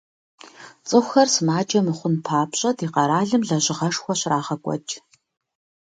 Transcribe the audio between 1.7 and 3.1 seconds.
мыхъун папщӀэ, ди